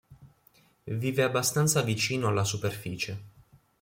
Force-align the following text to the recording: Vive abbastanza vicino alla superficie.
Vive 0.87 1.21
abbastanza 1.21 1.83
vicino 1.83 2.27
alla 2.27 2.43
superficie. 2.43 3.23